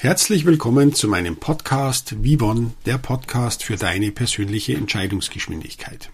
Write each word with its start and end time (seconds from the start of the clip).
Herzlich 0.00 0.46
willkommen 0.46 0.94
zu 0.94 1.08
meinem 1.08 1.34
Podcast 1.34 2.22
Vivon, 2.22 2.72
der 2.86 2.98
Podcast 2.98 3.64
für 3.64 3.74
deine 3.74 4.12
persönliche 4.12 4.74
Entscheidungsgeschwindigkeit. 4.74 6.12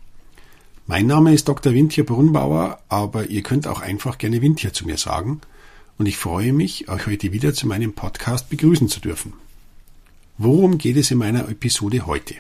Mein 0.87 1.07
Name 1.07 1.35
ist 1.35 1.49
Dr. 1.49 1.75
Wintier 1.75 2.07
Brunnbauer, 2.07 2.81
aber 2.89 3.27
ihr 3.27 3.43
könnt 3.43 3.67
auch 3.67 3.83
einfach 3.83 4.17
gerne 4.17 4.41
Wintier 4.41 4.73
zu 4.73 4.87
mir 4.87 4.97
sagen 4.97 5.43
und 5.99 6.07
ich 6.07 6.17
freue 6.17 6.55
mich, 6.55 6.89
euch 6.89 7.07
heute 7.07 7.33
wieder 7.33 7.53
zu 7.53 7.67
meinem 7.67 7.93
Podcast 7.93 8.49
begrüßen 8.49 8.89
zu 8.89 9.01
dürfen. 9.01 9.35
Worum 10.39 10.79
geht 10.79 10.97
es 10.97 11.11
in 11.11 11.19
meiner 11.19 11.47
Episode 11.51 12.07
heute? 12.07 12.37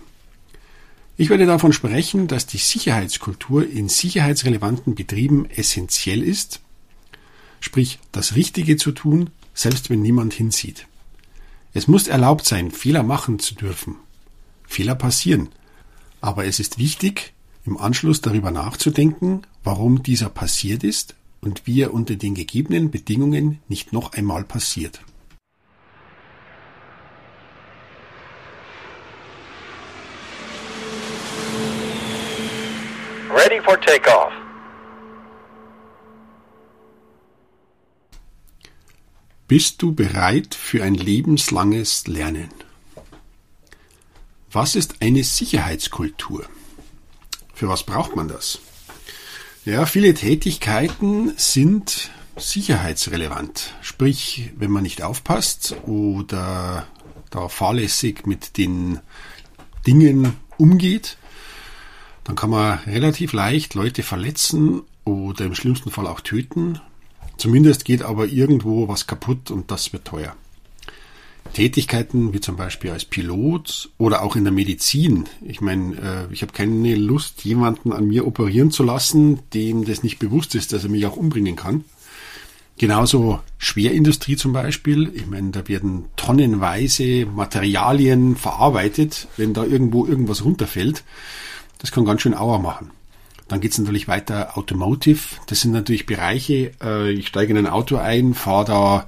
Ich 1.19 1.29
werde 1.29 1.45
davon 1.45 1.74
sprechen, 1.74 2.27
dass 2.27 2.47
die 2.47 2.57
Sicherheitskultur 2.57 3.69
in 3.69 3.91
sicherheitsrelevanten 3.91 4.95
Betrieben 4.95 5.45
essentiell 5.51 6.23
ist, 6.23 6.61
sprich 7.61 7.99
das 8.13 8.35
Richtige 8.35 8.79
zu 8.79 8.93
tun, 8.93 9.29
selbst 9.52 9.91
wenn 9.91 10.01
niemand 10.01 10.33
hinsieht. 10.33 10.87
Es 11.77 11.88
muss 11.88 12.06
erlaubt 12.06 12.46
sein, 12.46 12.70
Fehler 12.70 13.02
machen 13.02 13.40
zu 13.40 13.57
dürfen. 13.57 13.96
Fehler 14.65 14.95
passieren. 14.95 15.49
Aber 16.21 16.45
es 16.45 16.60
ist 16.60 16.79
wichtig, 16.79 17.35
im 17.66 17.76
Anschluss 17.79 18.21
darüber 18.21 18.52
nachzudenken, 18.52 19.43
warum 19.65 20.04
dieser 20.04 20.29
passiert 20.29 20.84
ist 20.84 21.16
und 21.40 21.66
wie 21.66 21.82
er 21.82 21.93
unter 21.93 22.15
den 22.15 22.34
gegebenen 22.34 22.93
Bedingungen 22.93 23.60
nicht 23.66 23.93
noch 23.93 24.12
einmal 24.12 24.45
passiert. 24.45 25.01
Ready 33.34 33.60
for 33.65 33.80
takeoff. 33.80 34.43
Bist 39.55 39.83
du 39.83 39.95
bereit 39.95 40.57
für 40.57 40.83
ein 40.83 40.95
lebenslanges 40.95 42.09
Lernen? 42.09 42.49
Was 44.51 44.74
ist 44.74 44.96
eine 45.01 45.23
Sicherheitskultur? 45.23 46.45
Für 47.55 47.69
was 47.69 47.85
braucht 47.85 48.16
man 48.16 48.27
das? 48.27 48.59
Ja, 49.65 49.87
viele 49.87 50.13
Tätigkeiten 50.15 51.35
sind 51.37 52.11
sicherheitsrelevant. 52.37 53.74
Sprich, 53.80 54.51
wenn 54.57 54.73
man 54.73 54.83
nicht 54.83 55.02
aufpasst 55.02 55.77
oder 55.85 56.89
da 57.30 57.49
fahrlässig 57.49 58.27
mit 58.27 58.57
den 58.57 58.99
Dingen 59.87 60.35
umgeht, 60.59 61.16
dann 62.24 62.35
kann 62.35 62.51
man 62.51 62.80
relativ 62.87 63.33
leicht 63.33 63.74
Leute 63.74 64.03
verletzen 64.03 64.83
oder 65.05 65.44
im 65.44 65.55
schlimmsten 65.55 65.93
Fall 65.93 66.09
auch 66.09 66.22
töten. 66.22 66.81
Zumindest 67.37 67.84
geht 67.84 68.03
aber 68.03 68.27
irgendwo 68.27 68.88
was 68.88 69.06
kaputt 69.06 69.50
und 69.50 69.71
das 69.71 69.93
wird 69.93 70.04
teuer. 70.04 70.34
Tätigkeiten 71.53 72.32
wie 72.32 72.41
zum 72.41 72.56
Beispiel 72.56 72.91
als 72.91 73.04
Pilot 73.04 73.91
oder 73.99 74.22
auch 74.22 74.34
in 74.34 74.44
der 74.44 74.53
Medizin. 74.53 75.27
Ich 75.43 75.60
meine, 75.60 76.27
äh, 76.31 76.32
ich 76.32 76.43
habe 76.43 76.53
keine 76.53 76.95
Lust, 76.97 77.45
jemanden 77.45 77.93
an 77.93 78.06
mir 78.06 78.27
operieren 78.27 78.71
zu 78.71 78.83
lassen, 78.83 79.41
dem 79.53 79.84
das 79.84 80.03
nicht 80.03 80.19
bewusst 80.19 80.55
ist, 80.55 80.72
dass 80.72 80.84
er 80.84 80.91
mich 80.91 81.06
auch 81.06 81.17
umbringen 81.17 81.55
kann. 81.55 81.84
Genauso 82.77 83.39
Schwerindustrie 83.56 84.37
zum 84.37 84.53
Beispiel. 84.53 85.12
Ich 85.15 85.27
meine, 85.27 85.51
da 85.51 85.69
werden 85.69 86.06
tonnenweise 86.16 87.25
Materialien 87.27 88.34
verarbeitet. 88.34 89.28
Wenn 89.37 89.55
da 89.55 89.65
irgendwo 89.65 90.06
irgendwas 90.06 90.45
runterfällt, 90.45 91.05
das 91.78 91.93
kann 91.93 92.05
ganz 92.05 92.22
schön 92.22 92.34
Auer 92.34 92.59
machen. 92.59 92.91
Dann 93.49 93.60
geht's 93.60 93.78
natürlich 93.78 94.09
weiter 94.09 94.56
Automotive. 94.56 95.21
Das 95.47 95.60
sind 95.60 95.72
natürlich 95.72 96.06
Bereiche, 96.06 96.72
äh, 96.82 97.10
ich 97.12 97.28
steige 97.28 97.53
in 97.53 97.59
ein 97.59 97.66
Auto 97.66 97.97
ein, 97.97 98.34
fahre 98.34 98.65
da 98.65 99.06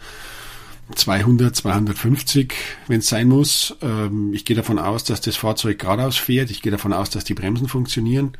200, 0.94 1.56
250, 1.56 2.54
wenn 2.86 3.00
es 3.00 3.08
sein 3.08 3.28
muss. 3.28 3.76
Ähm, 3.82 4.32
ich 4.34 4.44
gehe 4.44 4.56
davon 4.56 4.78
aus, 4.78 5.04
dass 5.04 5.20
das 5.20 5.36
Fahrzeug 5.36 5.78
geradeaus 5.78 6.16
fährt. 6.16 6.50
Ich 6.50 6.62
gehe 6.62 6.70
davon 6.70 6.92
aus, 6.92 7.10
dass 7.10 7.24
die 7.24 7.34
Bremsen 7.34 7.66
funktionieren. 7.66 8.36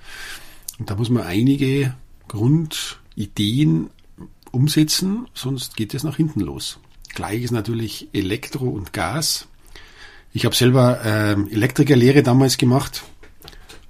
Und 0.79 0.91
da 0.91 0.95
muss 0.95 1.11
man 1.11 1.25
einige 1.25 1.95
Grundideen 2.29 3.91
umsetzen, 4.51 5.27
sonst 5.35 5.77
geht 5.77 5.95
es 5.95 6.05
nach 6.05 6.17
hinten 6.17 6.41
los. 6.41 6.79
Gleich 7.15 7.43
ist 7.43 7.51
natürlich 7.51 8.09
Elektro 8.13 8.69
und 8.69 8.93
Gas. 8.93 9.49
Ich 10.33 10.45
habe 10.45 10.55
selber 10.55 11.01
ähm, 11.05 11.49
Elektrikerlehre 11.51 12.23
damals 12.23 12.59
gemacht 12.59 13.05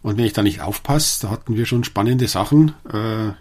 und 0.06 0.16
wenn 0.16 0.24
ich 0.24 0.34
da 0.34 0.44
nicht 0.44 0.60
aufpasse, 0.60 1.22
da 1.22 1.32
hatten 1.32 1.56
wir 1.56 1.66
schon 1.66 1.82
spannende 1.82 2.28
Sachen. 2.28 2.68
Äh, 2.88 3.32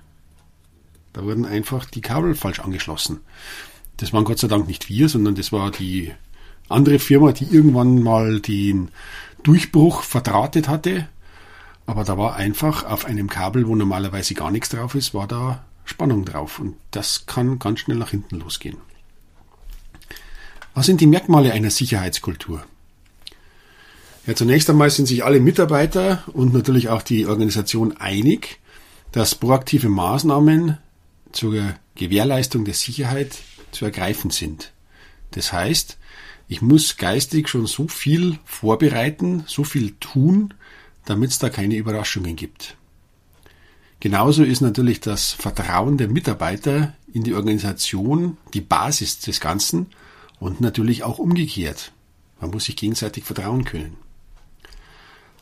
da 1.13 1.23
wurden 1.23 1.45
einfach 1.45 1.85
die 1.85 2.01
Kabel 2.01 2.33
falsch 2.33 2.59
angeschlossen. 2.59 3.19
Das 3.97 4.13
waren 4.13 4.23
Gott 4.23 4.39
sei 4.39 4.47
Dank 4.47 4.65
nicht 4.65 4.89
wir, 4.89 5.07
sondern 5.07 5.35
das 5.35 5.51
war 5.51 5.69
die 5.69 6.11
andere 6.67 6.97
Firma, 6.97 7.33
die 7.33 7.45
irgendwann 7.45 8.01
mal 8.01 8.39
den 8.39 8.89
Durchbruch 9.43 10.01
verdrahtet 10.01 10.67
hatte. 10.67 11.07
Aber 11.85 12.03
da 12.03 12.17
war 12.17 12.35
einfach 12.35 12.83
auf 12.83 13.05
einem 13.05 13.29
Kabel, 13.29 13.67
wo 13.67 13.75
normalerweise 13.75 14.33
gar 14.33 14.49
nichts 14.49 14.69
drauf 14.69 14.95
ist, 14.95 15.13
war 15.13 15.27
da 15.27 15.63
Spannung 15.83 16.25
drauf. 16.25 16.57
Und 16.57 16.77
das 16.89 17.27
kann 17.27 17.59
ganz 17.59 17.81
schnell 17.81 17.97
nach 17.97 18.09
hinten 18.09 18.39
losgehen. 18.39 18.77
Was 20.73 20.87
sind 20.87 20.99
die 20.99 21.05
Merkmale 21.05 21.53
einer 21.53 21.69
Sicherheitskultur? 21.69 22.65
Ja, 24.27 24.35
zunächst 24.35 24.69
einmal 24.71 24.89
sind 24.89 25.05
sich 25.05 25.23
alle 25.23 25.39
Mitarbeiter 25.39 26.23
und 26.33 26.51
natürlich 26.51 26.89
auch 26.89 27.03
die 27.03 27.27
Organisation 27.27 27.97
einig, 27.97 28.59
dass 29.11 29.35
proaktive 29.35 29.87
Maßnahmen 29.87 30.79
zur 31.31 31.75
Gewährleistung 31.93 32.65
der 32.65 32.73
Sicherheit 32.73 33.37
zu 33.71 33.85
ergreifen 33.85 34.31
sind. 34.31 34.73
Das 35.31 35.53
heißt, 35.53 35.97
ich 36.47 36.61
muss 36.63 36.97
geistig 36.97 37.49
schon 37.49 37.67
so 37.67 37.87
viel 37.87 38.39
vorbereiten, 38.45 39.43
so 39.45 39.63
viel 39.63 39.91
tun, 39.99 40.53
damit 41.05 41.29
es 41.29 41.39
da 41.39 41.49
keine 41.49 41.75
Überraschungen 41.75 42.35
gibt. 42.35 42.77
Genauso 43.99 44.43
ist 44.43 44.61
natürlich 44.61 45.01
das 45.01 45.33
Vertrauen 45.33 45.97
der 45.97 46.07
Mitarbeiter 46.07 46.95
in 47.13 47.23
die 47.23 47.33
Organisation 47.35 48.37
die 48.53 48.61
Basis 48.61 49.19
des 49.19 49.39
Ganzen 49.39 49.87
und 50.39 50.61
natürlich 50.61 51.03
auch 51.03 51.19
umgekehrt. 51.19 51.91
Man 52.41 52.49
muss 52.49 52.65
sich 52.65 52.75
gegenseitig 52.75 53.23
vertrauen 53.23 53.65
können. 53.65 54.04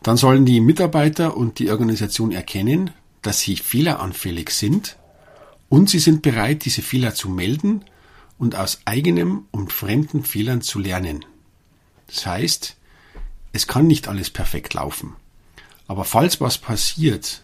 Dann 0.04 0.18
sollen 0.18 0.46
die 0.46 0.60
Mitarbeiter 0.60 1.36
und 1.38 1.60
die 1.60 1.72
Organisation 1.72 2.34
erkennen, 2.34 2.92
dass 3.22 3.40
sie 3.40 3.56
fehleranfällig 3.56 4.50
sind 4.50 4.98
und 5.70 5.90
sie 5.90 6.00
sind 6.00 6.22
bereit, 6.22 6.66
diese 6.66 6.82
Fehler 6.82 7.16
zu 7.16 7.30
melden 7.30 7.86
und 8.38 8.56
aus 8.56 8.82
eigenem 8.84 9.46
und 9.52 9.72
fremden 9.72 10.24
Fehlern 10.24 10.62
zu 10.62 10.80
lernen. 10.80 11.26
Das 12.08 12.26
heißt, 12.26 12.76
es 13.54 13.66
kann 13.66 13.88
nicht 13.88 14.10
alles 14.10 14.30
perfekt 14.30 14.74
laufen. 14.74 15.16
Aber 15.88 16.04
falls 16.04 16.42
was 16.42 16.58
passiert, 16.58 17.44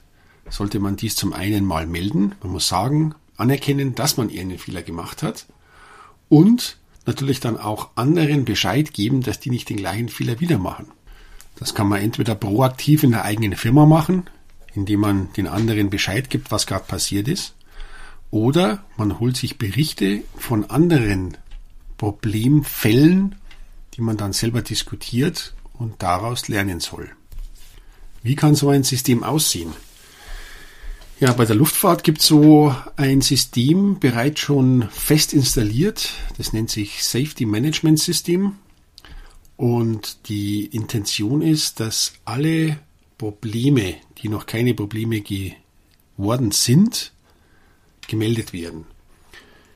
sollte 0.49 0.79
man 0.79 0.97
dies 0.97 1.15
zum 1.15 1.31
einen 1.31 1.65
mal 1.65 1.87
melden. 1.87 2.35
Man 2.43 2.51
muss 2.51 2.67
sagen, 2.67 3.15
anerkennen, 3.37 3.95
dass 3.95 4.17
man 4.17 4.29
einen 4.29 4.59
Fehler 4.59 4.81
gemacht 4.81 5.23
hat 5.23 5.45
und 6.27 6.77
natürlich 7.05 7.39
dann 7.39 7.57
auch 7.57 7.91
anderen 7.95 8.43
Bescheid 8.43 8.93
geben, 8.93 9.21
dass 9.21 9.39
die 9.39 9.49
nicht 9.49 9.69
den 9.69 9.77
gleichen 9.77 10.09
Fehler 10.09 10.41
wieder 10.41 10.57
machen. 10.57 10.91
Das 11.59 11.75
kann 11.75 11.89
man 11.89 12.01
entweder 12.01 12.35
proaktiv 12.35 13.03
in 13.03 13.11
der 13.11 13.25
eigenen 13.25 13.55
Firma 13.55 13.85
machen, 13.85 14.29
indem 14.73 15.01
man 15.01 15.33
den 15.33 15.47
anderen 15.47 15.89
Bescheid 15.89 16.29
gibt, 16.29 16.51
was 16.51 16.65
gerade 16.65 16.85
passiert 16.85 17.27
ist, 17.27 17.53
oder 18.31 18.83
man 18.95 19.19
holt 19.19 19.35
sich 19.35 19.57
Berichte 19.57 20.23
von 20.37 20.69
anderen 20.69 21.37
Problemfällen, 21.97 23.35
die 23.95 24.01
man 24.01 24.15
dann 24.15 24.31
selber 24.31 24.61
diskutiert 24.61 25.53
und 25.73 26.01
daraus 26.01 26.47
lernen 26.47 26.79
soll. 26.79 27.09
Wie 28.23 28.35
kann 28.35 28.55
so 28.55 28.69
ein 28.69 28.83
System 28.83 29.23
aussehen? 29.23 29.73
Ja, 31.19 31.33
bei 31.33 31.43
der 31.43 31.55
Luftfahrt 31.55 32.05
gibt 32.05 32.19
es 32.19 32.27
so 32.27 32.73
ein 32.95 33.19
System 33.19 33.99
bereits 33.99 34.39
schon 34.39 34.87
fest 34.89 35.33
installiert. 35.33 36.13
Das 36.37 36.53
nennt 36.53 36.69
sich 36.69 37.03
Safety 37.03 37.45
Management 37.45 37.99
System. 37.99 38.55
Und 39.59 40.29
die 40.29 40.67
Intention 40.67 41.41
ist, 41.41 41.81
dass 41.81 42.13
alle 42.23 42.79
Probleme, 43.17 43.95
die 44.19 44.29
noch 44.29 44.45
keine 44.45 44.73
Probleme 44.73 45.19
geworden 45.19 46.51
sind, 46.51 47.11
gemeldet 48.07 48.53
werden. 48.53 48.85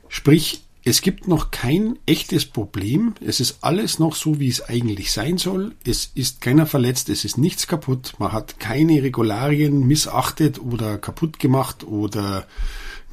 Sprich, 0.08 0.62
es 0.84 1.02
gibt 1.02 1.28
noch 1.28 1.50
kein 1.50 1.98
echtes 2.06 2.46
Problem. 2.46 3.14
Es 3.20 3.40
ist 3.40 3.58
alles 3.60 3.98
noch 3.98 4.14
so, 4.14 4.40
wie 4.40 4.48
es 4.48 4.62
eigentlich 4.62 5.12
sein 5.12 5.36
soll. 5.36 5.74
Es 5.84 6.10
ist 6.14 6.40
keiner 6.40 6.64
verletzt, 6.64 7.10
es 7.10 7.26
ist 7.26 7.36
nichts 7.36 7.66
kaputt. 7.66 8.14
Man 8.18 8.32
hat 8.32 8.58
keine 8.58 9.02
Regularien 9.02 9.86
missachtet 9.86 10.58
oder 10.58 10.96
kaputt 10.96 11.38
gemacht 11.38 11.84
oder 11.84 12.46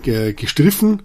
gestriffen. 0.04 1.04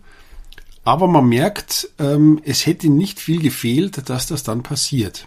Aber 0.84 1.08
man 1.08 1.28
merkt, 1.28 1.90
ähm, 1.98 2.40
es 2.44 2.66
hätte 2.66 2.88
nicht 2.88 3.18
viel 3.18 3.42
gefehlt, 3.42 4.08
dass 4.08 4.28
das 4.28 4.44
dann 4.44 4.62
passiert. 4.62 5.26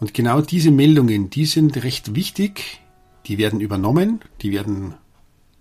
Und 0.00 0.14
genau 0.14 0.40
diese 0.40 0.70
Meldungen, 0.70 1.30
die 1.30 1.46
sind 1.46 1.82
recht 1.82 2.14
wichtig. 2.14 2.80
Die 3.26 3.38
werden 3.38 3.60
übernommen, 3.60 4.20
die 4.42 4.52
werden 4.52 4.94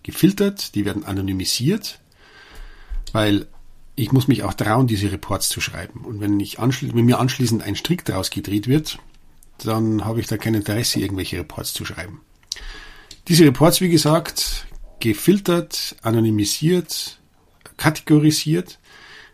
gefiltert, 0.04 0.76
die 0.76 0.86
werden 0.86 1.04
anonymisiert, 1.04 2.00
weil 3.12 3.48
ich 3.96 4.12
muss 4.12 4.28
mich 4.28 4.44
auch 4.44 4.54
trauen, 4.54 4.88
diese 4.88 5.12
Reports 5.12 5.50
zu 5.50 5.60
schreiben. 5.60 6.06
Und 6.06 6.22
wenn, 6.22 6.40
ich 6.40 6.60
wenn 6.60 7.06
mir 7.06 7.20
anschließend 7.20 7.64
ein 7.64 7.76
Strick 7.76 8.06
daraus 8.06 8.30
gedreht 8.30 8.68
wird, 8.68 9.00
dann 9.58 10.06
habe 10.06 10.20
ich 10.20 10.28
da 10.28 10.38
kein 10.38 10.54
Interesse, 10.54 11.00
irgendwelche 11.00 11.40
Reports 11.40 11.74
zu 11.74 11.84
schreiben. 11.84 12.22
Diese 13.28 13.44
Reports, 13.44 13.82
wie 13.82 13.90
gesagt, 13.90 14.68
gefiltert, 15.00 15.96
anonymisiert, 16.04 17.20
kategorisiert, 17.76 18.80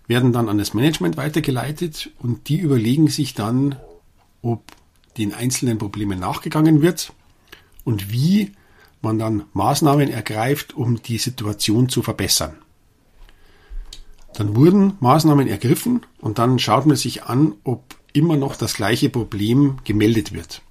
werden 0.07 0.33
dann 0.33 0.49
an 0.49 0.57
das 0.57 0.73
Management 0.73 1.17
weitergeleitet 1.17 2.09
und 2.19 2.49
die 2.49 2.57
überlegen 2.57 3.09
sich 3.09 3.33
dann, 3.33 3.75
ob 4.41 4.63
den 5.17 5.33
einzelnen 5.33 5.77
Problemen 5.77 6.19
nachgegangen 6.19 6.81
wird 6.81 7.13
und 7.83 8.11
wie 8.11 8.51
man 9.01 9.19
dann 9.19 9.43
Maßnahmen 9.53 10.09
ergreift, 10.09 10.73
um 10.73 11.01
die 11.01 11.17
Situation 11.17 11.89
zu 11.89 12.01
verbessern. 12.01 12.55
Dann 14.33 14.55
wurden 14.55 14.93
Maßnahmen 14.99 15.47
ergriffen 15.47 16.05
und 16.19 16.39
dann 16.39 16.57
schaut 16.57 16.85
man 16.85 16.95
sich 16.95 17.23
an, 17.23 17.53
ob 17.63 17.95
immer 18.13 18.37
noch 18.37 18.55
das 18.55 18.75
gleiche 18.75 19.09
Problem 19.09 19.77
gemeldet 19.83 20.33
wird. 20.33 20.61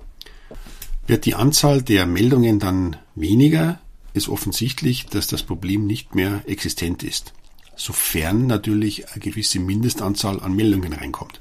Wird 1.06 1.26
die 1.26 1.34
Anzahl 1.34 1.82
der 1.82 2.06
Meldungen 2.06 2.58
dann 2.58 2.96
weniger, 3.14 3.80
ist 4.14 4.28
offensichtlich, 4.28 5.06
dass 5.06 5.26
das 5.26 5.42
Problem 5.42 5.86
nicht 5.86 6.14
mehr 6.14 6.42
existent 6.46 7.02
ist. 7.02 7.32
Sofern 7.76 8.46
natürlich 8.46 9.10
eine 9.10 9.20
gewisse 9.20 9.58
Mindestanzahl 9.58 10.40
an 10.40 10.54
Meldungen 10.54 10.92
reinkommt. 10.92 11.40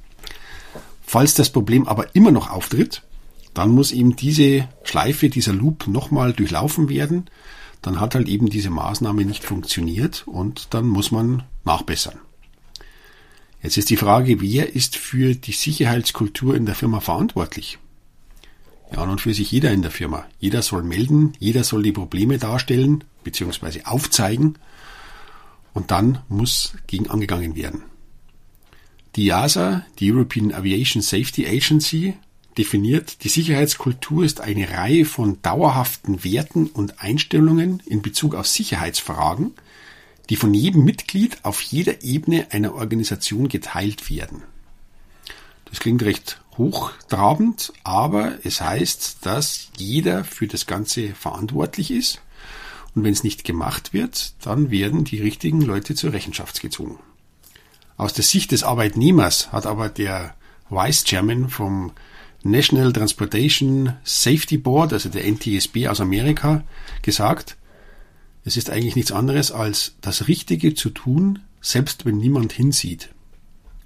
Falls 1.12 1.34
das 1.34 1.50
Problem 1.50 1.88
aber 1.88 2.16
immer 2.16 2.32
noch 2.32 2.50
auftritt, 2.50 3.04
dann 3.54 3.72
muss 3.72 3.92
eben 3.92 4.16
diese 4.16 4.70
Schleife, 4.84 5.30
dieser 5.30 5.54
Loop 5.54 5.88
nochmal 5.88 6.34
durchlaufen 6.34 6.88
werden 6.88 7.30
dann 7.82 8.00
hat 8.00 8.16
halt 8.16 8.28
eben 8.28 8.50
diese 8.50 8.70
Maßnahme 8.70 9.26
nicht 9.26 9.44
funktioniert 9.44 10.24
und 10.28 10.74
dann 10.74 10.88
muss 10.88 11.12
man 11.12 11.44
nachbessern. 11.66 12.20
Jetzt 13.62 13.78
ist 13.78 13.90
die 13.90 13.98
Frage, 13.98 14.42
wer 14.42 14.76
ist 14.76 14.96
für 14.96 15.36
die 15.36 15.52
Sicherheitskultur 15.52 16.56
in 16.56 16.66
der 16.66 16.76
Firma 16.76 17.00
verantwortlich? 17.00 17.80
Ja, 18.92 19.04
und 19.04 19.22
für 19.22 19.34
sich 19.34 19.52
jeder 19.52 19.72
in 19.72 19.82
der 19.82 19.92
Firma. 19.92 20.26
Jeder 20.40 20.62
soll 20.62 20.84
melden, 20.84 21.34
jeder 21.40 21.64
soll 21.64 21.82
die 21.84 21.92
Probleme 21.92 22.38
darstellen 22.38 23.04
bzw. 23.24 23.84
aufzeigen 23.86 24.58
und 25.74 25.92
dann 25.92 26.20
muss 26.28 26.74
gegen 26.88 27.10
angegangen 27.10 27.56
werden. 27.56 27.84
Die 29.18 29.28
EASA, 29.28 29.86
die 30.00 30.12
European 30.12 30.54
Aviation 30.54 31.02
Safety 31.02 31.46
Agency, 31.46 32.14
definiert, 32.58 33.24
die 33.24 33.30
Sicherheitskultur 33.30 34.24
ist 34.24 34.40
eine 34.40 34.70
Reihe 34.70 35.04
von 35.04 35.42
dauerhaften 35.42 36.24
Werten 36.24 36.68
und 36.68 37.02
Einstellungen 37.02 37.82
in 37.86 38.02
Bezug 38.02 38.36
auf 38.36 38.48
Sicherheitsfragen, 38.48 39.54
die 40.30 40.38
von 40.38 40.54
jedem 40.54 40.86
Mitglied 40.86 41.44
auf 41.44 41.62
jeder 41.62 42.04
Ebene 42.04 42.48
einer 42.52 42.74
Organisation 42.74 43.50
geteilt 43.50 44.10
werden. 44.10 44.44
Das 45.66 45.80
klingt 45.80 46.04
recht 46.04 46.42
hochtrabend, 46.58 47.74
aber 47.84 48.38
es 48.46 48.62
heißt, 48.62 49.18
dass 49.24 49.70
jeder 49.78 50.24
für 50.24 50.48
das 50.48 50.68
Ganze 50.68 51.10
verantwortlich 51.16 51.92
ist 51.92 52.22
und 52.96 53.04
wenn 53.04 53.14
es 53.14 53.24
nicht 53.24 53.44
gemacht 53.44 53.94
wird, 53.94 54.34
dann 54.42 54.72
werden 54.72 55.04
die 55.04 55.22
richtigen 55.22 55.62
Leute 55.62 55.96
zur 55.96 56.14
Rechenschaft 56.14 56.62
gezogen. 56.62 57.00
Aus 58.02 58.14
der 58.14 58.24
Sicht 58.24 58.52
des 58.52 58.64
Arbeitnehmers 58.64 59.52
hat 59.52 59.68
aber 59.68 59.88
der 59.88 60.34
Vice 60.72 61.04
Chairman 61.04 61.50
vom 61.50 61.92
National 62.42 62.92
Transportation 62.92 63.94
Safety 64.04 64.58
Board, 64.58 64.92
also 64.92 65.08
der 65.08 65.24
NTSB 65.32 65.88
aus 65.88 66.02
Amerika, 66.02 66.64
gesagt, 67.04 67.58
es 68.44 68.58
ist 68.58 68.72
eigentlich 68.72 68.96
nichts 68.96 69.12
anderes 69.12 69.52
als 69.52 69.94
das 70.02 70.28
Richtige 70.28 70.74
zu 70.74 70.90
tun, 70.90 71.44
selbst 71.62 72.04
wenn 72.04 72.18
niemand 72.18 72.54
hinsieht. 72.54 73.10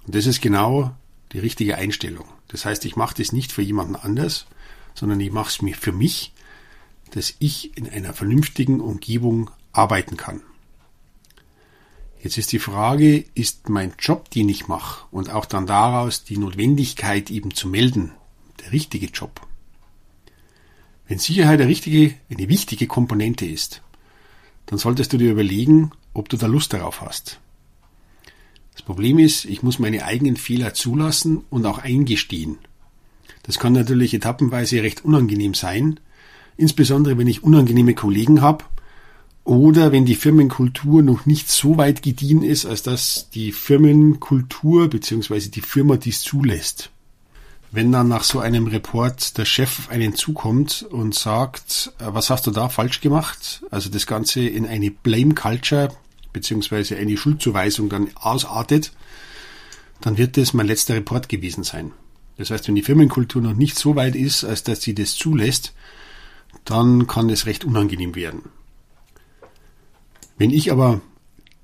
Und 0.06 0.14
das 0.14 0.24
ist 0.24 0.40
genau 0.40 0.96
die 1.32 1.40
richtige 1.40 1.76
Einstellung. 1.76 2.24
Das 2.48 2.64
heißt, 2.64 2.86
ich 2.86 2.96
mache 2.96 3.16
das 3.18 3.32
nicht 3.32 3.52
für 3.52 3.60
jemanden 3.60 3.96
anders, 3.96 4.46
sondern 4.94 5.20
ich 5.20 5.30
mache 5.30 5.50
es 5.50 5.60
mir 5.60 5.74
für 5.74 5.92
mich, 5.92 6.32
dass 7.10 7.34
ich 7.38 7.76
in 7.76 7.86
einer 7.86 8.14
vernünftigen 8.14 8.80
Umgebung 8.80 9.50
arbeiten 9.72 10.16
kann. 10.16 10.40
Jetzt 12.26 12.38
ist 12.38 12.50
die 12.50 12.58
Frage, 12.58 13.24
ist 13.34 13.68
mein 13.68 13.92
Job, 14.00 14.30
den 14.30 14.48
ich 14.48 14.66
mache, 14.66 15.06
und 15.12 15.30
auch 15.30 15.46
dann 15.46 15.64
daraus 15.64 16.24
die 16.24 16.38
Notwendigkeit 16.38 17.30
eben 17.30 17.54
zu 17.54 17.68
melden, 17.68 18.10
der 18.64 18.72
richtige 18.72 19.06
Job. 19.06 19.46
Wenn 21.06 21.20
Sicherheit 21.20 21.60
eine 21.60 21.68
richtige, 21.68 22.14
eine 22.28 22.48
wichtige 22.48 22.88
Komponente 22.88 23.46
ist, 23.46 23.80
dann 24.66 24.76
solltest 24.76 25.12
du 25.12 25.18
dir 25.18 25.30
überlegen, 25.30 25.92
ob 26.14 26.28
du 26.28 26.36
da 26.36 26.48
Lust 26.48 26.72
darauf 26.72 27.00
hast. 27.00 27.38
Das 28.72 28.82
Problem 28.82 29.20
ist, 29.20 29.44
ich 29.44 29.62
muss 29.62 29.78
meine 29.78 30.04
eigenen 30.04 30.36
Fehler 30.36 30.74
zulassen 30.74 31.44
und 31.48 31.64
auch 31.64 31.78
eingestehen. 31.78 32.58
Das 33.44 33.60
kann 33.60 33.72
natürlich 33.72 34.14
etappenweise 34.14 34.82
recht 34.82 35.04
unangenehm 35.04 35.54
sein, 35.54 36.00
insbesondere 36.56 37.18
wenn 37.18 37.28
ich 37.28 37.44
unangenehme 37.44 37.94
Kollegen 37.94 38.40
habe 38.40 38.64
oder 39.46 39.92
wenn 39.92 40.04
die 40.04 40.16
Firmenkultur 40.16 41.02
noch 41.02 41.24
nicht 41.24 41.48
so 41.48 41.78
weit 41.78 42.02
gediehen 42.02 42.42
ist, 42.42 42.66
als 42.66 42.82
dass 42.82 43.30
die 43.30 43.52
Firmenkultur 43.52 44.88
bzw. 44.88 45.48
die 45.48 45.62
Firma 45.62 45.96
dies 45.96 46.20
zulässt 46.20 46.90
wenn 47.72 47.92
dann 47.92 48.08
nach 48.08 48.24
so 48.24 48.40
einem 48.40 48.66
Report 48.66 49.36
der 49.36 49.44
Chef 49.44 49.78
auf 49.78 49.90
einen 49.90 50.14
zukommt 50.14 50.86
und 50.88 51.14
sagt, 51.14 51.92
äh, 51.98 52.04
was 52.06 52.30
hast 52.30 52.46
du 52.46 52.50
da 52.50 52.68
falsch 52.68 53.00
gemacht? 53.00 53.64
Also 53.70 53.90
das 53.90 54.06
Ganze 54.06 54.40
in 54.40 54.66
eine 54.66 54.90
Blame 54.90 55.34
Culture 55.34 55.90
beziehungsweise 56.32 56.96
eine 56.96 57.16
Schuldzuweisung 57.16 57.88
dann 57.88 58.08
ausartet, 58.14 58.92
dann 60.00 60.18
wird 60.18 60.36
das 60.36 60.52
mein 60.52 60.66
letzter 60.66 60.94
Report 60.94 61.28
gewesen 61.28 61.64
sein. 61.64 61.92
Das 62.36 62.50
heißt, 62.50 62.68
wenn 62.68 62.74
die 62.74 62.82
Firmenkultur 62.82 63.40
noch 63.40 63.54
nicht 63.54 63.78
so 63.78 63.96
weit 63.96 64.14
ist, 64.14 64.44
als 64.44 64.62
dass 64.62 64.82
sie 64.82 64.94
das 64.94 65.14
zulässt, 65.14 65.72
dann 66.64 67.06
kann 67.06 67.30
es 67.30 67.46
recht 67.46 67.64
unangenehm 67.64 68.14
werden. 68.14 68.42
Wenn 70.38 70.50
ich 70.50 70.70
aber 70.70 71.00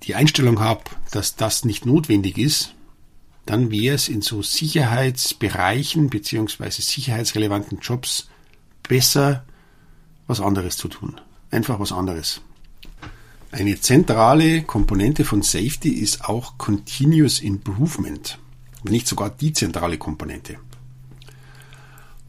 die 0.03 0.15
Einstellung 0.15 0.61
habe, 0.61 0.83
dass 1.11 1.37
das 1.37 1.65
nicht 1.65 1.87
notwendig 1.87 2.39
ist, 2.39 2.75
dann 3.47 3.71
wäre 3.71 3.95
es 3.95 4.09
in 4.09 4.23
so 4.23 4.43
Sicherheitsbereichen 4.43 6.11
beziehungsweise 6.11 6.81
sicherheitsrelevanten 6.83 7.79
Jobs 7.81 8.29
besser, 8.83 9.45
was 10.27 10.41
anderes 10.41 10.77
zu 10.77 10.89
tun. 10.89 11.21
Einfach 11.51 11.81
was 11.81 11.93
anderes. 11.93 12.41
Eine 13.51 13.79
zentrale 13.79 14.63
Komponente 14.63 15.25
von 15.25 15.43
Safety 15.43 15.91
ist 15.91 16.25
auch 16.25 16.57
Continuous 16.57 17.41
Improvement, 17.41 18.39
wenn 18.83 18.93
nicht 18.93 19.07
sogar 19.07 19.29
die 19.29 19.53
zentrale 19.53 19.99
Komponente. 19.99 20.57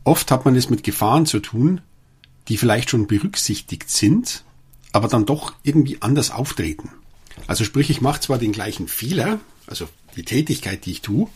Oft 0.04 0.32
hat 0.32 0.44
man 0.44 0.56
es 0.56 0.70
mit 0.70 0.84
Gefahren 0.84 1.26
zu 1.26 1.40
tun, 1.40 1.80
die 2.50 2.58
vielleicht 2.58 2.90
schon 2.90 3.08
berücksichtigt 3.08 3.90
sind, 3.90 4.44
aber 4.94 5.10
dann 5.10 5.26
doch 5.26 5.54
irgendwie 5.64 6.02
anders 6.02 6.32
auftreten. 6.32 6.90
Also 7.48 7.66
sprich, 7.66 7.90
ich 7.90 8.00
mache 8.00 8.22
zwar 8.22 8.38
den 8.38 8.54
gleichen 8.54 8.88
Fehler, 8.88 9.40
also 9.68 9.90
die 10.16 10.24
Tätigkeit, 10.24 10.86
die 10.86 10.92
ich 10.92 11.02
tue, 11.02 11.28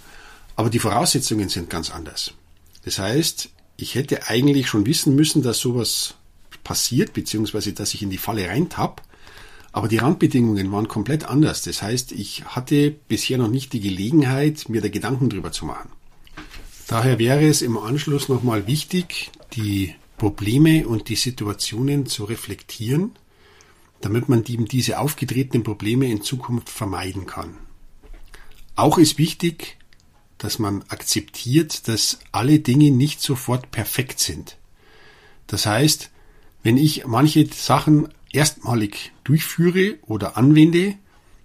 aber 0.56 0.70
die 0.70 0.80
Voraussetzungen 0.80 1.50
sind 1.50 1.70
ganz 1.70 1.90
anders. 1.92 2.34
Das 2.86 3.00
heißt, 3.00 3.50
ich 3.76 3.96
hätte 3.96 4.28
eigentlich 4.28 4.70
schon 4.70 4.86
wissen 4.86 5.16
müssen, 5.16 5.42
dass 5.42 5.60
sowas 5.60 6.16
passiert, 6.64 7.14
beziehungsweise 7.14 7.74
dass 7.74 7.94
ich 7.94 8.02
in 8.02 8.10
die 8.10 8.18
Falle 8.18 8.48
reintapp, 8.48 9.02
aber 9.72 9.88
die 9.88 9.98
Randbedingungen 9.98 10.72
waren 10.72 10.88
komplett 10.88 11.26
anders. 11.26 11.64
Das 11.64 11.82
heißt, 11.82 12.12
ich 12.12 12.46
hatte 12.46 12.92
bisher 12.92 13.38
noch 13.38 13.50
nicht 13.50 13.74
die 13.74 13.80
Gelegenheit, 13.80 14.70
mir 14.70 14.82
da 14.82 14.88
Gedanken 14.88 15.30
drüber 15.30 15.52
zu 15.52 15.66
machen. 15.66 15.90
Daher 16.88 17.20
wäre 17.20 17.46
es 17.46 17.62
im 17.62 17.78
Anschluss 17.78 18.30
nochmal 18.30 18.66
wichtig, 18.66 19.30
die 19.54 19.94
Probleme 20.18 20.88
und 20.88 21.10
die 21.10 21.16
Situationen 21.16 22.06
zu 22.06 22.24
reflektieren, 22.24 23.12
damit 24.02 24.30
man 24.30 24.44
eben 24.46 24.66
diese 24.66 25.00
aufgetretenen 25.00 25.64
Probleme 25.64 26.08
in 26.08 26.22
Zukunft 26.22 26.70
vermeiden 26.70 27.26
kann. 27.26 27.58
Auch 28.76 28.98
ist 28.98 29.18
wichtig, 29.18 29.78
dass 30.38 30.60
man 30.60 30.84
akzeptiert, 30.90 31.88
dass 31.88 32.20
alle 32.32 32.60
Dinge 32.60 32.92
nicht 32.92 33.22
sofort 33.22 33.72
perfekt 33.72 34.20
sind. 34.20 34.58
Das 35.48 35.66
heißt, 35.66 36.12
wenn 36.64 36.78
ich 36.78 37.08
manche 37.08 37.48
Sachen 37.48 38.10
erstmalig 38.32 39.14
durchführe 39.24 39.96
oder 40.06 40.38
anwende, 40.38 40.96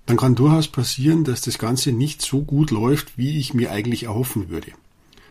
dann 0.06 0.16
kann 0.16 0.35
durchaus 0.35 0.68
passieren, 0.68 1.25
dass 1.25 1.40
das 1.40 1.59
Ganze 1.59 1.92
nicht 1.92 2.23
so 2.23 2.42
gut 2.42 2.71
läuft, 2.71 3.16
wie 3.16 3.38
ich 3.38 3.54
mir 3.54 3.71
eigentlich 3.71 4.04
erhoffen 4.04 4.49
würde. 4.49 4.73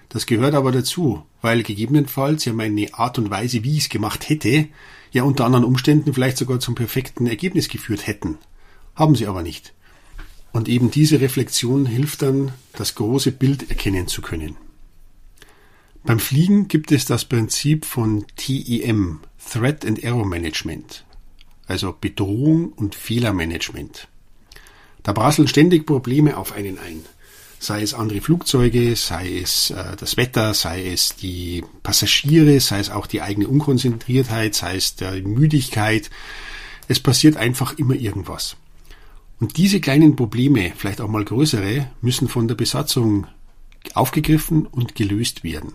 Das 0.10 0.26
gehört 0.26 0.56
aber 0.56 0.72
dazu, 0.72 1.24
weil 1.42 1.64
gegebenenfalls 1.64 2.46
ja 2.46 2.54
meine 2.54 2.94
Art 2.94 3.18
und 3.18 3.30
Weise, 3.30 3.64
wie 3.64 3.78
ich 3.78 3.84
es 3.84 3.90
gemacht 3.90 4.28
hätte, 4.30 4.68
ja 5.12 5.24
unter 5.24 5.46
anderen 5.46 5.66
Umständen 5.66 6.14
vielleicht 6.14 6.38
sogar 6.38 6.60
zum 6.60 6.76
perfekten 6.76 7.28
Ergebnis 7.28 7.70
geführt 7.70 8.08
hätten. 8.08 8.38
Haben 8.96 9.16
sie 9.16 9.28
aber 9.28 9.44
nicht. 9.44 9.74
Und 10.52 10.68
eben 10.68 10.92
diese 10.92 11.22
Reflexion 11.22 11.86
hilft 11.86 12.22
dann, 12.22 12.52
das 12.74 12.96
große 12.96 13.32
Bild 13.32 13.70
erkennen 13.70 14.08
zu 14.08 14.22
können. 14.22 14.58
Beim 16.04 16.20
Fliegen 16.20 16.68
gibt 16.68 16.92
es 16.92 17.06
das 17.06 17.26
Prinzip 17.26 17.86
von 17.86 18.26
TEM, 18.36 19.20
Threat 19.52 19.86
and 19.86 20.04
Error 20.04 20.26
Management, 20.26 21.06
also 21.68 21.96
Bedrohung 22.00 22.74
und 22.74 22.96
Fehlermanagement. 22.96 24.08
Da 25.04 25.14
prasseln 25.14 25.48
ständig 25.48 25.86
Probleme 25.86 26.38
auf 26.38 26.54
einen 26.54 26.80
ein. 26.80 27.02
Sei 27.64 27.84
es 27.84 27.94
andere 27.94 28.22
Flugzeuge, 28.22 28.96
sei 28.96 29.38
es 29.38 29.70
äh, 29.70 29.96
das 29.96 30.18
Wetter, 30.18 30.56
sei 30.56 30.88
es 30.88 31.16
die 31.16 31.64
Passagiere, 31.84 32.60
sei 32.60 32.80
es 32.80 32.90
auch 32.90 33.06
die 33.06 33.22
eigene 33.22 33.48
Unkonzentriertheit, 33.48 34.56
sei 34.56 34.78
es 34.78 34.96
die 34.96 35.22
Müdigkeit. 35.22 36.10
Es 36.88 37.00
passiert 37.00 37.38
einfach 37.38 37.78
immer 37.78 37.94
irgendwas. 37.94 38.56
Und 39.40 39.58
diese 39.58 39.80
kleinen 39.80 40.16
Probleme, 40.16 40.74
vielleicht 40.76 41.02
auch 41.02 41.08
mal 41.08 41.24
größere, 41.24 41.88
müssen 42.02 42.28
von 42.28 42.48
der 42.48 42.56
Besatzung 42.56 43.28
aufgegriffen 43.94 44.66
und 44.66 44.96
gelöst 44.96 45.44
werden. 45.44 45.74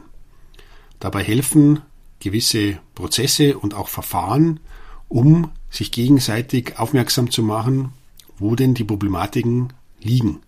Dabei 0.99 1.23
helfen 1.23 1.83
gewisse 2.19 2.81
Prozesse 2.97 3.59
und 3.59 3.75
auch 3.75 3.87
Verfahren, 3.87 4.59
um 5.07 5.53
sich 5.71 5.93
gegenseitig 5.93 6.81
aufmerksam 6.81 7.31
zu 7.31 7.45
machen, 7.45 7.93
wo 8.39 8.57
denn 8.57 8.75
die 8.75 8.83
Problematiken 8.83 9.73
liegen. 10.01 10.41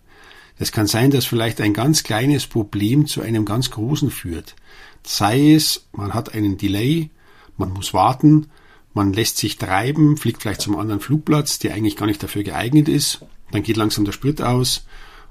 Es 0.59 0.73
kann 0.73 0.87
sein, 0.87 1.09
dass 1.09 1.25
vielleicht 1.25 1.61
ein 1.61 1.73
ganz 1.73 2.03
kleines 2.03 2.45
Problem 2.45 3.07
zu 3.07 3.21
einem 3.21 3.45
ganz 3.45 3.71
großen 3.71 4.11
führt. 4.11 4.55
Sei 5.03 5.53
es, 5.53 5.87
man 5.93 6.13
hat 6.13 6.35
einen 6.35 6.57
Delay, 6.57 7.09
man 7.57 7.71
muss 7.71 7.93
warten, 7.93 8.47
man 8.93 9.13
lässt 9.13 9.37
sich 9.37 9.57
treiben, 9.57 10.17
fliegt 10.17 10.41
vielleicht 10.41 10.61
zum 10.61 10.77
anderen 10.77 10.99
Flugplatz, 10.99 11.59
der 11.59 11.73
eigentlich 11.73 11.95
gar 11.95 12.07
nicht 12.07 12.21
dafür 12.21 12.43
geeignet 12.43 12.89
ist, 12.89 13.21
dann 13.51 13.63
geht 13.63 13.77
langsam 13.77 14.03
der 14.03 14.11
Sprit 14.11 14.41
aus 14.41 14.85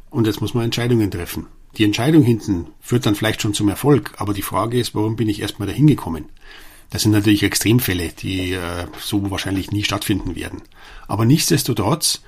und 0.09 0.27
jetzt 0.27 0.41
muss 0.41 0.55
man 0.55 0.65
Entscheidungen 0.65 1.11
treffen. 1.11 1.47
Die 1.77 1.85
Entscheidung 1.85 2.23
hinten 2.23 2.69
führt 2.81 3.05
dann 3.05 3.15
vielleicht 3.15 3.43
schon 3.43 3.53
zum 3.53 3.69
Erfolg, 3.69 4.15
aber 4.17 4.33
die 4.33 4.43
Frage 4.43 4.81
ist, 4.81 4.95
warum 4.95 5.17
bin 5.17 5.29
ich 5.29 5.43
erstmal 5.43 5.69
dahin 5.69 5.87
gekommen? 5.87 6.25
Das 6.89 7.03
sind 7.03 7.13
natürlich 7.13 7.43
Extremfälle, 7.43 8.09
die 8.09 8.53
äh, 8.53 8.87
so 8.99 9.31
wahrscheinlich 9.31 9.71
nie 9.71 9.85
stattfinden 9.85 10.35
werden. 10.35 10.63
Aber 11.07 11.27
nichtsdestotrotz 11.27 12.23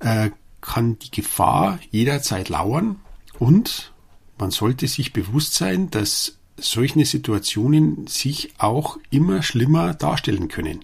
äh, 0.00 0.28
kann 0.64 0.98
die 0.98 1.10
Gefahr 1.10 1.78
jederzeit 1.90 2.48
lauern 2.48 2.96
und 3.38 3.92
man 4.38 4.50
sollte 4.50 4.88
sich 4.88 5.12
bewusst 5.12 5.54
sein, 5.54 5.90
dass 5.90 6.38
solche 6.56 7.04
Situationen 7.04 8.06
sich 8.06 8.54
auch 8.58 8.98
immer 9.10 9.42
schlimmer 9.42 9.92
darstellen 9.94 10.48
können. 10.48 10.80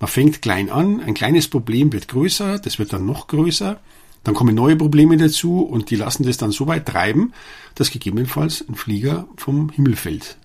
Man 0.00 0.08
fängt 0.08 0.42
klein 0.42 0.70
an, 0.70 1.00
ein 1.00 1.14
kleines 1.14 1.48
Problem 1.48 1.92
wird 1.92 2.08
größer, 2.08 2.58
das 2.58 2.78
wird 2.78 2.92
dann 2.92 3.06
noch 3.06 3.28
größer, 3.28 3.80
dann 4.24 4.34
kommen 4.34 4.54
neue 4.54 4.76
Probleme 4.76 5.16
dazu 5.16 5.60
und 5.60 5.90
die 5.90 5.96
lassen 5.96 6.24
das 6.24 6.36
dann 6.36 6.50
so 6.50 6.66
weit 6.66 6.86
treiben, 6.86 7.32
dass 7.74 7.90
gegebenenfalls 7.90 8.64
ein 8.68 8.74
Flieger 8.74 9.28
vom 9.36 9.70
Himmel 9.70 9.96
fällt. 9.96 10.38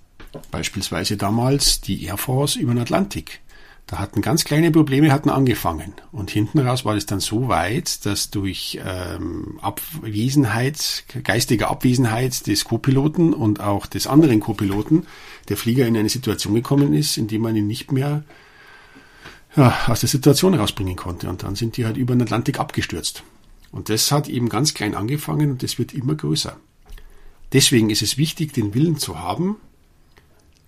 Beispielsweise 0.52 1.18
damals 1.18 1.82
die 1.82 2.04
Air 2.04 2.18
Force 2.18 2.56
über 2.56 2.74
den 2.74 2.82
Atlantik. 2.82 3.42
Da 3.88 4.00
hatten 4.00 4.24
ganz 4.24 4.46
kleine 4.46 4.72
Probleme 4.72 5.12
hatten 5.12 5.30
angefangen 5.30 5.94
und 6.12 6.32
hinten 6.32 6.58
raus 6.58 6.86
war 6.86 6.96
es 6.96 7.06
dann 7.06 7.20
so 7.20 7.50
weit, 7.50 8.04
dass 8.08 8.32
durch 8.32 8.80
ähm, 8.84 9.60
Abwesenheit, 9.62 11.04
geistige 11.24 11.68
Abwesenheit 11.68 12.48
des 12.48 12.66
Co-Piloten 12.66 13.34
und 13.34 13.60
auch 13.60 13.86
des 13.86 14.08
anderen 14.08 14.40
Co-Piloten 14.40 15.06
der 15.50 15.58
Flieger 15.58 15.86
in 15.86 15.96
eine 15.96 16.10
Situation 16.10 16.56
gekommen 16.56 16.94
ist, 16.94 17.18
in 17.18 17.28
die 17.28 17.38
man 17.38 17.56
ihn 17.56 17.68
nicht 17.68 17.92
mehr 17.92 18.24
ja, 19.56 19.78
aus 19.86 20.00
der 20.00 20.10
Situation 20.10 20.56
rausbringen 20.56 20.96
konnte. 20.96 21.30
Und 21.30 21.44
dann 21.44 21.56
sind 21.56 21.78
die 21.78 21.86
halt 21.86 21.98
über 21.98 22.16
den 22.16 22.24
Atlantik 22.24 22.60
abgestürzt. 22.60 23.24
Und 23.72 23.90
das 23.90 24.12
hat 24.12 24.28
eben 24.28 24.50
ganz 24.50 24.74
klein 24.74 24.96
angefangen 24.96 25.52
und 25.52 25.62
das 25.62 25.78
wird 25.78 25.94
immer 25.94 26.16
größer. 26.16 26.58
Deswegen 27.54 27.92
ist 27.92 28.02
es 28.02 28.18
wichtig, 28.18 28.52
den 28.52 28.74
Willen 28.74 28.98
zu 28.98 29.20
haben, 29.20 29.58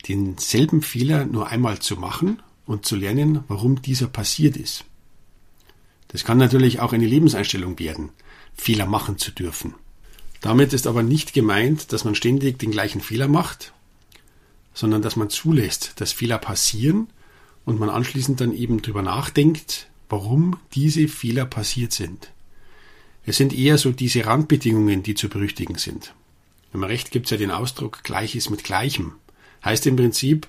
denselben 0.08 0.84
Fehler 0.84 1.26
nur 1.26 1.48
einmal 1.48 1.80
zu 1.80 1.96
machen 1.96 2.44
und 2.68 2.86
zu 2.86 2.96
lernen, 2.96 3.44
warum 3.48 3.82
dieser 3.82 4.08
passiert 4.08 4.58
ist. 4.58 4.86
Das 6.10 6.24
kann 6.24 6.38
natürlich 6.38 6.80
auch 6.80 6.94
eine 6.94 7.08
Lebenseinstellung 7.08 7.80
werden, 7.80 8.10
Fehler 8.56 8.86
machen 8.86 9.18
zu 9.18 9.32
dürfen. 9.32 9.74
Damit 10.42 10.74
ist 10.74 10.86
aber 10.86 11.02
nicht 11.02 11.34
gemeint, 11.34 11.92
dass 11.92 12.04
man 12.04 12.16
ständig 12.16 12.60
den 12.60 12.72
gleichen 12.72 13.02
Fehler 13.02 13.28
macht, 13.28 13.74
sondern 14.74 15.02
dass 15.02 15.16
man 15.16 15.30
zulässt, 15.30 15.94
dass 16.00 16.12
Fehler 16.12 16.38
passieren 16.38 17.08
und 17.66 17.80
man 17.80 17.90
anschließend 17.90 18.40
dann 18.40 18.54
eben 18.54 18.82
drüber 18.82 19.02
nachdenkt, 19.02 19.88
warum 20.10 20.58
diese 20.74 21.08
Fehler 21.08 21.46
passiert 21.46 21.92
sind. 21.92 22.32
Es 23.26 23.38
sind 23.38 23.54
eher 23.54 23.78
so 23.78 23.92
diese 23.92 24.26
Randbedingungen, 24.26 25.04
die 25.04 25.16
zu 25.16 25.28
berüchtigen 25.28 25.78
sind. 25.78 26.14
Man 26.72 26.90
recht 26.90 27.12
gibt 27.12 27.26
es 27.26 27.32
ja 27.32 27.38
den 27.38 27.52
Ausdruck 27.52 28.04
Gleiches 28.04 28.50
mit 28.50 28.64
Gleichem. 28.64 29.14
Heißt 29.66 29.88
im 29.88 29.96
Prinzip, 29.96 30.48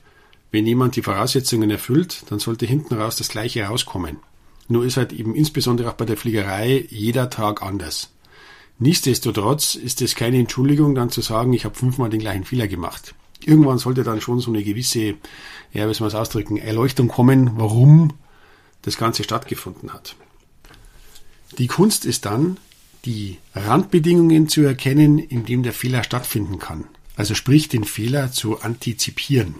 wenn 0.50 0.66
jemand 0.66 0.96
die 0.96 1.02
Voraussetzungen 1.02 1.70
erfüllt, 1.70 2.24
dann 2.30 2.38
sollte 2.38 2.66
hinten 2.66 2.94
raus 2.94 3.16
das 3.16 3.28
Gleiche 3.28 3.64
rauskommen. 3.64 4.18
Nur 4.68 4.84
ist 4.84 4.96
halt 4.96 5.12
eben 5.12 5.34
insbesondere 5.34 5.90
auch 5.90 5.94
bei 5.94 6.04
der 6.04 6.16
Fliegerei 6.16 6.86
jeder 6.90 7.30
Tag 7.30 7.62
anders. 7.62 8.10
Nichtsdestotrotz 8.78 9.74
ist 9.74 10.02
es 10.02 10.14
keine 10.14 10.38
Entschuldigung, 10.38 10.94
dann 10.94 11.10
zu 11.10 11.20
sagen, 11.20 11.52
ich 11.52 11.64
habe 11.64 11.74
fünfmal 11.74 12.10
den 12.10 12.20
gleichen 12.20 12.44
Fehler 12.44 12.68
gemacht. 12.68 13.14
Irgendwann 13.44 13.78
sollte 13.78 14.04
dann 14.04 14.20
schon 14.20 14.40
so 14.40 14.50
eine 14.50 14.62
gewisse, 14.62 15.14
ja, 15.72 15.88
wie 15.88 15.94
soll 15.94 16.06
man 16.06 16.08
es 16.08 16.14
ausdrücken, 16.14 16.56
Erleuchtung 16.58 17.08
kommen, 17.08 17.52
warum 17.56 18.14
das 18.82 18.96
Ganze 18.96 19.24
stattgefunden 19.24 19.92
hat. 19.92 20.16
Die 21.56 21.66
Kunst 21.66 22.04
ist 22.04 22.24
dann, 22.24 22.58
die 23.04 23.38
Randbedingungen 23.54 24.48
zu 24.48 24.62
erkennen, 24.62 25.18
in 25.18 25.44
dem 25.44 25.62
der 25.62 25.72
Fehler 25.72 26.04
stattfinden 26.04 26.58
kann. 26.58 26.84
Also 27.16 27.34
sprich, 27.34 27.68
den 27.68 27.84
Fehler 27.84 28.32
zu 28.32 28.60
antizipieren. 28.60 29.56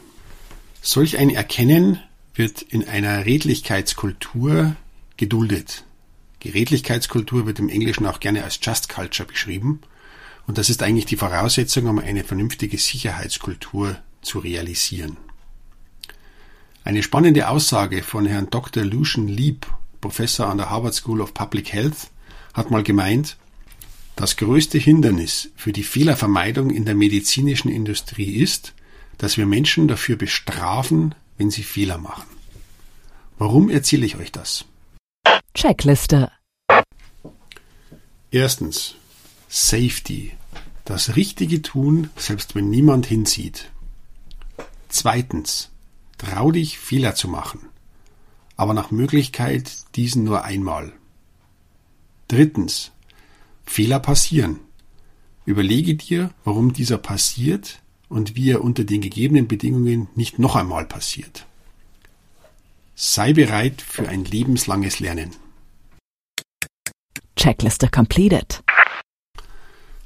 Solch 0.80 1.18
ein 1.18 1.30
Erkennen 1.30 2.00
wird 2.34 2.62
in 2.62 2.86
einer 2.88 3.26
Redlichkeitskultur 3.26 4.76
geduldet. 5.16 5.84
Die 6.44 6.50
Redlichkeitskultur 6.50 7.46
wird 7.46 7.58
im 7.58 7.68
Englischen 7.68 8.06
auch 8.06 8.20
gerne 8.20 8.44
als 8.44 8.60
Just 8.62 8.88
Culture 8.88 9.28
beschrieben. 9.28 9.80
Und 10.46 10.56
das 10.56 10.70
ist 10.70 10.82
eigentlich 10.82 11.06
die 11.06 11.16
Voraussetzung, 11.16 11.86
um 11.86 11.98
eine 11.98 12.24
vernünftige 12.24 12.78
Sicherheitskultur 12.78 13.98
zu 14.22 14.38
realisieren. 14.38 15.16
Eine 16.84 17.02
spannende 17.02 17.48
Aussage 17.48 18.02
von 18.02 18.24
Herrn 18.24 18.48
Dr. 18.50 18.84
Lucian 18.84 19.28
Leap, 19.28 19.66
Professor 20.00 20.46
an 20.46 20.58
der 20.58 20.70
Harvard 20.70 20.94
School 20.94 21.20
of 21.20 21.34
Public 21.34 21.72
Health, 21.72 22.08
hat 22.54 22.70
mal 22.70 22.82
gemeint, 22.82 23.36
das 24.16 24.36
größte 24.36 24.78
Hindernis 24.78 25.50
für 25.54 25.72
die 25.72 25.82
Fehlervermeidung 25.82 26.70
in 26.70 26.84
der 26.84 26.94
medizinischen 26.94 27.68
Industrie 27.68 28.36
ist, 28.36 28.74
dass 29.18 29.36
wir 29.36 29.46
Menschen 29.46 29.88
dafür 29.88 30.16
bestrafen, 30.16 31.14
wenn 31.36 31.50
sie 31.50 31.62
Fehler 31.62 31.98
machen. 31.98 32.26
Warum 33.36 33.68
erzähle 33.68 34.06
ich 34.06 34.16
euch 34.16 34.32
das? 34.32 34.64
Checkliste. 35.54 36.30
Erstens, 38.30 38.94
Safety. 39.48 40.32
Das 40.84 41.16
Richtige 41.16 41.62
tun, 41.62 42.10
selbst 42.16 42.54
wenn 42.54 42.70
niemand 42.70 43.06
hinsieht. 43.06 43.70
Zweitens, 44.88 45.70
trau 46.16 46.50
dich, 46.50 46.78
Fehler 46.78 47.14
zu 47.14 47.28
machen, 47.28 47.60
aber 48.56 48.72
nach 48.72 48.90
Möglichkeit 48.90 49.70
diesen 49.96 50.24
nur 50.24 50.44
einmal. 50.44 50.92
Drittens, 52.26 52.92
Fehler 53.64 54.00
passieren. 54.00 54.60
Überlege 55.44 55.94
dir, 55.94 56.30
warum 56.44 56.72
dieser 56.72 56.98
passiert 56.98 57.80
und 58.08 58.36
wie 58.36 58.50
er 58.50 58.62
unter 58.62 58.84
den 58.84 59.00
gegebenen 59.00 59.48
Bedingungen 59.48 60.08
nicht 60.14 60.38
noch 60.38 60.56
einmal 60.56 60.86
passiert. 60.86 61.46
Sei 62.94 63.32
bereit 63.32 63.80
für 63.82 64.08
ein 64.08 64.24
lebenslanges 64.24 65.00
Lernen. 65.00 65.30
Checkliste 67.36 67.88
completed. 67.88 68.62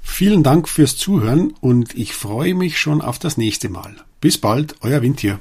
Vielen 0.02 0.42
Dank 0.42 0.68
fürs 0.68 0.97
Zuhören 0.97 1.54
und 1.61 1.94
ich 1.97 2.12
freue 2.12 2.54
mich 2.54 2.78
schon 2.78 3.00
auf 3.00 3.18
das 3.18 3.38
nächste 3.38 3.71
Mal. 3.71 3.97
Bis 4.21 4.37
bald, 4.37 4.76
euer 4.82 5.00
Windtier. 5.00 5.40